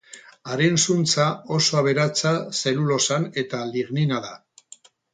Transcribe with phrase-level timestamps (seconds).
[0.53, 1.25] Haren zuntza
[1.59, 4.37] oso aberatsa zelulosan eta lignina da.